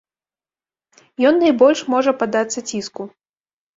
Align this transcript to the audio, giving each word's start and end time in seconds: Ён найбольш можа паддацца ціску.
Ён 1.29 1.33
найбольш 1.45 1.79
можа 1.97 2.11
паддацца 2.25 2.59
ціску. 2.73 3.03